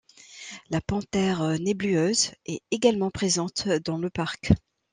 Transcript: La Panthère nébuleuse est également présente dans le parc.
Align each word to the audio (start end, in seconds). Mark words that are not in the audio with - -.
La 0.71 0.81
Panthère 0.81 1.43
nébuleuse 1.59 2.31
est 2.47 2.63
également 2.71 3.11
présente 3.11 3.67
dans 3.69 3.99
le 3.99 4.09
parc. 4.09 4.51